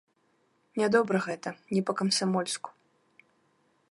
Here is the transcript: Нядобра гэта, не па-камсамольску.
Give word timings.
Нядобра 0.81 1.19
гэта, 1.27 1.49
не 1.77 1.81
па-камсамольску. 1.89 2.69